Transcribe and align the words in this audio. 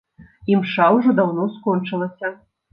Імша 0.53 0.87
ўжо 0.95 1.15
даўно 1.21 1.47
скончылася. 1.61 2.37